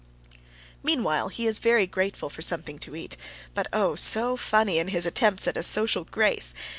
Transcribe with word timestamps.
Meanwhile 0.81 1.27
he 1.27 1.45
is 1.45 1.59
very 1.59 1.85
grateful 1.85 2.31
for 2.31 2.41
something 2.41 2.79
to 2.79 2.95
eat, 2.95 3.15
but 3.53 3.67
oh, 3.71 3.93
so 3.93 4.35
funny 4.35 4.79
in 4.79 4.87
his 4.87 5.05
attempts 5.05 5.47
at 5.47 5.63
social 5.63 6.05
grace! 6.05 6.55